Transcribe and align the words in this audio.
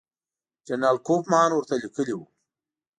جنرال 0.67 0.97
کوفمان 1.07 1.49
ورته 1.53 1.75
لیکلي 1.83 2.13
وو. 2.15 2.25